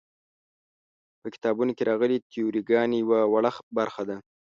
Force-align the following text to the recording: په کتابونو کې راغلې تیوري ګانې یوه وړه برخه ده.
په 1.21 1.27
کتابونو 1.33 1.71
کې 1.77 1.87
راغلې 1.91 2.17
تیوري 2.31 2.61
ګانې 2.69 2.97
یوه 3.03 3.19
وړه 3.33 3.51
برخه 3.77 4.03
ده. 4.09 4.17